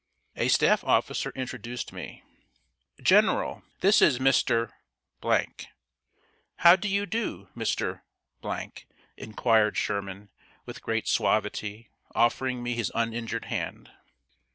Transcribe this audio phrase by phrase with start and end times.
[0.35, 2.23] A staff officer introduced me:
[3.03, 4.71] "General, this is Mr.."
[6.65, 8.01] "How do you do, Mr.?"
[9.15, 10.31] inquired Sherman,
[10.65, 13.91] with great suavity, offering me his uninjured hand.